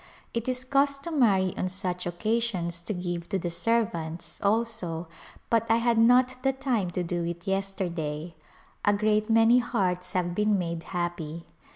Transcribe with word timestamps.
It 0.33 0.47
is 0.49 0.63
customary 0.63 1.53
on 1.55 1.69
such 1.69 2.07
occasions 2.07 2.81
to 2.81 2.93
give 2.95 3.29
to 3.29 3.37
the 3.37 3.51
servants 3.51 4.41
also 4.41 5.07
but 5.51 5.69
I 5.69 5.75
had 5.75 5.99
not 5.99 6.41
the 6.41 6.53
time 6.53 6.89
to 6.97 7.03
do 7.03 7.23
it 7.23 7.45
yesterday. 7.45 8.33
A 8.83 8.93
great 8.93 9.29
many 9.29 9.59
hearts 9.59 10.13
have 10.13 10.33
been 10.33 10.57
made 10.57 10.85
happy. 10.85 11.45